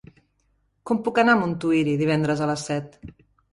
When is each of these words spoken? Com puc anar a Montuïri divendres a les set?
Com 0.91 1.01
puc 1.09 1.21
anar 1.25 1.35
a 1.37 1.39
Montuïri 1.43 1.95
divendres 2.01 2.43
a 2.43 2.51
les 2.55 2.67
set? 2.73 3.01